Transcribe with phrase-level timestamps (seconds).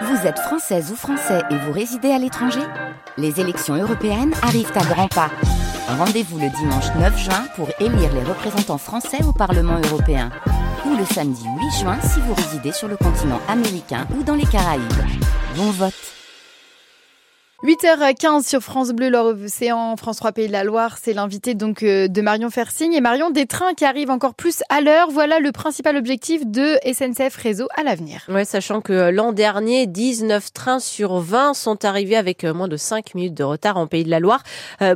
[0.00, 2.62] Vous êtes française ou français et vous résidez à l'étranger
[3.18, 5.30] Les élections européennes arrivent à grands pas.
[5.86, 10.30] Rendez-vous le dimanche 9 juin pour élire les représentants français au Parlement européen.
[10.86, 14.46] Ou le samedi 8 juin si vous résidez sur le continent américain ou dans les
[14.46, 14.82] Caraïbes.
[15.56, 16.21] Bon vote
[17.64, 20.96] 8h15 sur France Bleu, l'Océan, France 3 Pays de la Loire.
[21.00, 22.92] C'est l'invité donc euh, de Marion Fersigne.
[22.92, 25.12] Et Marion, des trains qui arrivent encore plus à l'heure.
[25.12, 28.26] Voilà le principal objectif de SNCF Réseau à l'avenir.
[28.28, 32.66] Ouais, sachant que euh, l'an dernier, 19 trains sur 20 sont arrivés avec euh, moins
[32.66, 34.42] de 5 minutes de retard en Pays de la Loire.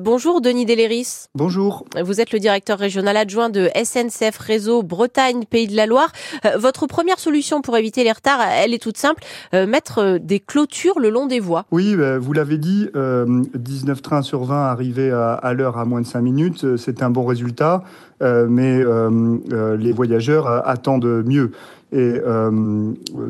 [0.00, 1.26] bonjour Denis Deléris.
[1.36, 1.84] Bonjour.
[2.02, 6.10] Vous êtes le directeur régional adjoint de SNCF Réseau Bretagne Pays de la Loire.
[6.56, 9.22] votre première solution pour éviter les retards, elle est toute simple,
[9.52, 11.64] mettre des clôtures le long des voies.
[11.70, 16.00] Oui, bah, vous l'avez dit, 19 euh, trains sur 20 arrivés à, l'heure à moins
[16.00, 17.82] de 5 minutes, euh, c'est un bon résultat,
[18.22, 18.84] euh, mais
[19.78, 21.52] les voyageurs attendent mieux.
[21.92, 22.20] Et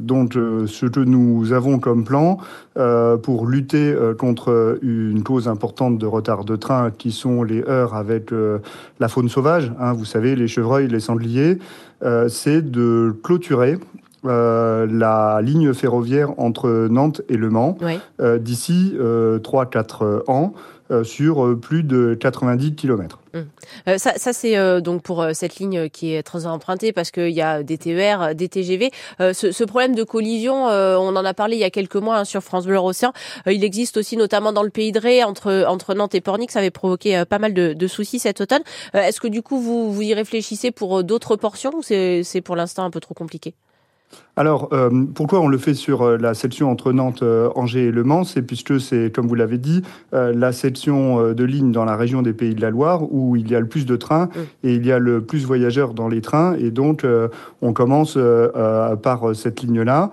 [0.01, 2.39] donc, ce que nous avons comme plan
[3.23, 8.33] pour lutter contre une cause importante de retard de train, qui sont les heures avec
[8.99, 11.59] la faune sauvage, hein, vous savez, les chevreuils, les sangliers,
[12.29, 13.79] c'est de clôturer
[14.29, 17.77] euh, la ligne ferroviaire entre Nantes et Le Mans
[18.21, 20.55] euh, d'ici 3-4 euh, ans.
[21.03, 23.19] sur plus de 90 km.
[23.35, 23.47] Hum.
[23.99, 27.77] ça, c'est donc pour cette ligne qui est très empruntée parce qu'il y a des
[27.77, 28.93] TER, des TGV.
[29.19, 32.41] Ce, problème de collision, on en a parlé il y a quelques mois hein, sur
[32.41, 33.13] France Bleu Océan.
[33.47, 36.53] il existe aussi notamment dans le pays de Ré, entre, entre Nantes et Pornic.
[36.53, 38.63] Ça avait provoqué pas mal de, soucis cet automne.
[38.95, 42.85] Est-ce que du coup, vous, vous y réfléchissez pour d'autres portions ou c'est pour l'instant
[42.85, 43.55] un peu trop compliqué?
[44.39, 47.91] Alors, euh, pourquoi on le fait sur euh, la section entre Nantes, euh, Angers et
[47.91, 48.25] Le Mans?
[48.25, 52.33] C'est puisque c'est, comme vous l'avez dit, la section de ligne dans la région des
[52.33, 54.29] Pays de la Loire où il y a le plus de trains
[54.63, 56.55] et il y a le plus de voyageurs dans les trains.
[56.59, 57.07] Et donc,
[57.63, 58.19] on commence
[59.03, 60.11] par cette ligne-là.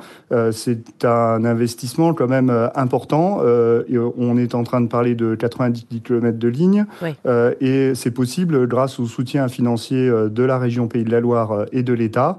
[0.51, 3.41] c'est un investissement quand même important.
[3.87, 6.85] Et on est en train de parler de 90 km de ligne.
[7.61, 11.83] et c'est possible grâce au soutien financier de la région Pays de la Loire et
[11.83, 12.37] de l'État.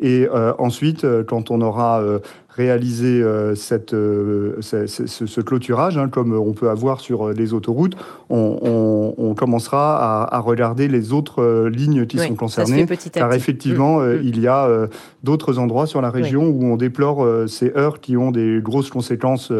[0.00, 2.18] Et euh, ensuite, euh, quand on aura euh,
[2.56, 7.96] réaliser euh, cette, euh, ce, ce, clôturage, hein, comme on peut avoir sur les autoroutes,
[8.30, 12.86] on, on, on commencera à, à, regarder les autres euh, lignes qui sont concernées.
[13.12, 14.20] car effectivement, mm, mm.
[14.22, 14.68] il y a
[15.22, 19.52] d'autres endroits sur la région où on déplore ces heures qui ont des grosses conséquences,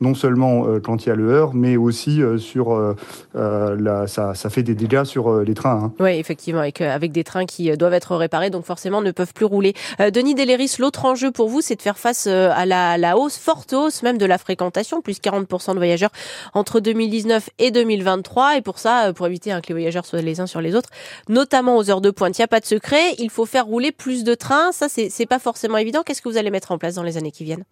[0.00, 2.94] non seulement quand il y a le heure, mais aussi sur
[3.34, 5.84] la, ça, ça, fait des dégâts sur les trains.
[5.84, 5.92] Hein.
[6.00, 9.46] Oui, effectivement, avec, avec des trains qui doivent être réparés, donc forcément ne peuvent plus
[9.46, 9.74] rouler.
[10.12, 13.72] Denis Deléris, l'autre enjeu pour vous, c'est de faire face euh, à la, hausse, forte
[13.72, 16.10] hausse même de la fréquentation, plus 40% de voyageurs
[16.52, 18.56] entre 2019 et 2023.
[18.56, 20.90] Et pour ça, euh, pour éviter que les voyageurs soient les uns sur les autres,
[21.28, 23.14] notamment aux heures de pointe, il n'y a pas de secret.
[23.18, 24.72] Il faut faire rouler plus de trains.
[24.72, 26.02] Ça, c'est pas forcément évident.
[26.04, 27.64] Qu'est-ce que vous allez mettre en place dans les années qui viennent?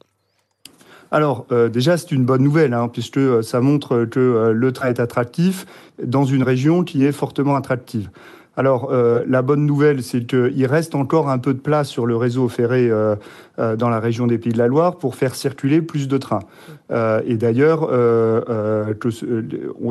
[1.10, 4.98] Alors euh, déjà c'est une bonne nouvelle hein, puisque ça montre que le train est
[4.98, 5.66] attractif
[6.02, 8.08] dans une région qui est fortement attractive.
[8.54, 12.16] Alors, euh, la bonne nouvelle, c'est qu'il reste encore un peu de place sur le
[12.16, 13.16] réseau ferré euh,
[13.58, 16.42] euh, dans la région des Pays de la Loire pour faire circuler plus de trains.
[17.24, 17.88] et d'ailleurs,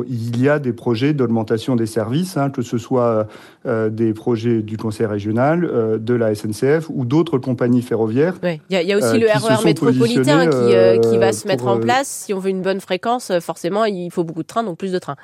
[0.08, 3.26] il y a des projets d'augmentation des services, hein, que ce soit
[3.64, 8.34] des projets du Conseil régional, de la SNCF ou d'autres compagnies ferroviaires.
[8.42, 12.06] Il y, a aussi le RER e métropolitain qui, qui, va se mettre en place.
[12.06, 14.98] Si on veut une bonne fréquence, forcément, il faut beaucoup de trains, donc plus de
[15.00, 15.16] trains.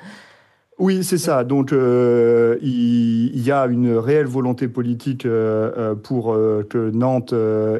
[0.79, 1.43] Oui, c'est ça.
[1.43, 6.33] Donc, euh, il, y a une réelle volonté politique euh, euh, pour
[6.69, 7.33] que Nantes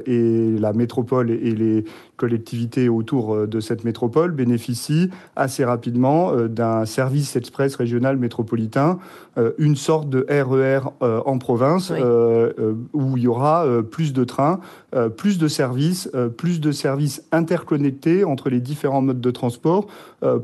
[0.06, 1.86] et la métropole et les
[2.20, 9.00] collectivités autour de cette métropole bénéficient assez rapidement d'un service express régional métropolitain,
[9.58, 11.92] une sorte de RER e en province
[12.94, 14.60] où il y aura plus de trains,
[15.18, 19.88] plus de services, plus de services interconnectés entre les différents modes de transport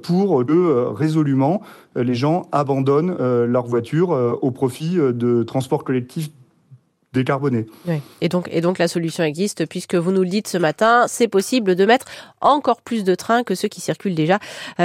[0.02, 1.62] pour que résolument
[1.96, 6.30] les gens abandonnent euh, leur voiture euh, au profit euh, de transports collectifs
[7.16, 7.66] décarbonés.
[8.22, 11.86] Et, donc, la solution existe puisque vous nous le dites ce matin, c'est possible de
[11.86, 12.06] mettre
[12.42, 14.40] encore plus de trains que ceux qui circulent déjà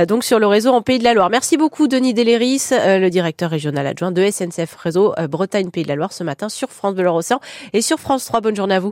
[0.08, 1.30] donc sur le réseau en Pays de la Loire.
[1.30, 5.96] Merci beaucoup Denis Deléris, le directeur régional adjoint de SNCF Réseau Bretagne Pays de la
[5.96, 7.40] Loire ce matin sur France Bleu Océan
[7.72, 8.40] et sur France 3.
[8.40, 8.88] Bonne journée à vous.